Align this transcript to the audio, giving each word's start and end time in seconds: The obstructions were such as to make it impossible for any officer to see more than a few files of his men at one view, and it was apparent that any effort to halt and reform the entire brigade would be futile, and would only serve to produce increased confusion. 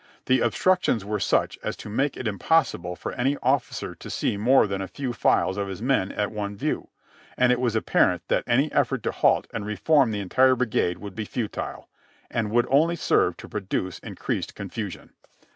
The 0.25 0.39
obstructions 0.41 1.05
were 1.05 1.19
such 1.19 1.59
as 1.61 1.77
to 1.77 1.87
make 1.87 2.17
it 2.17 2.27
impossible 2.27 2.95
for 2.95 3.11
any 3.11 3.37
officer 3.43 3.93
to 3.93 4.09
see 4.09 4.35
more 4.35 4.65
than 4.65 4.81
a 4.81 4.87
few 4.87 5.13
files 5.13 5.57
of 5.57 5.67
his 5.67 5.79
men 5.79 6.11
at 6.11 6.31
one 6.31 6.55
view, 6.55 6.87
and 7.37 7.51
it 7.51 7.59
was 7.59 7.75
apparent 7.75 8.27
that 8.27 8.43
any 8.47 8.71
effort 8.71 9.03
to 9.03 9.11
halt 9.11 9.45
and 9.53 9.63
reform 9.63 10.09
the 10.09 10.19
entire 10.19 10.55
brigade 10.55 10.97
would 10.97 11.13
be 11.13 11.25
futile, 11.25 11.87
and 12.31 12.49
would 12.49 12.65
only 12.71 12.95
serve 12.95 13.37
to 13.37 13.47
produce 13.47 13.99
increased 13.99 14.55
confusion. 14.55 15.11